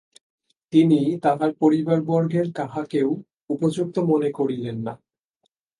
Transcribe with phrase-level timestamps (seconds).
[0.73, 3.09] তিনি তাঁহার পরিবারবর্গের কাহাকেও
[3.49, 4.93] উপযুক্ত মনে করিলেন না।